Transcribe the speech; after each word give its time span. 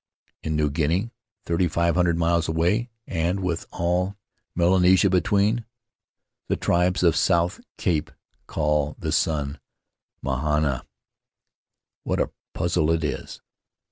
In 0.41 0.55
New 0.55 0.71
Guinea, 0.71 1.11
thirty 1.45 1.67
five 1.67 1.93
hundred 1.93 2.17
miles 2.17 2.47
away, 2.47 2.89
and 3.05 3.39
with 3.41 3.67
all 3.69 4.15
Melanesia 4.55 5.11
between, 5.11 5.63
the 6.47 6.55
tribes 6.55 7.03
of 7.03 7.13
the 7.13 7.19
South 7.19 7.59
Cape 7.77 8.09
call 8.47 8.95
the 8.97 9.11
sun 9.11 9.59
mahana. 10.23 10.87
What 12.01 12.19
a 12.19 12.31
puzzle 12.55 12.89
it 12.89 13.03
is! 13.03 13.41